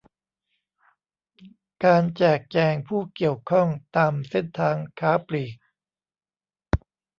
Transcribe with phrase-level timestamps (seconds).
[1.85, 5.55] การแจกแจงผู้เกี่ยวข้องตามเส้นทางค้าปลีก